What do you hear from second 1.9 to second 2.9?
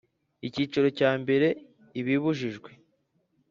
Ibibujijwe